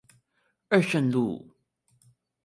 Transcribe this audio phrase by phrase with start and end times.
[0.69, 1.51] 二聖路